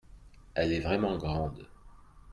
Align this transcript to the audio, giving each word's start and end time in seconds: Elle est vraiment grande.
Elle 0.55 0.73
est 0.73 0.79
vraiment 0.79 1.15
grande. 1.15 1.67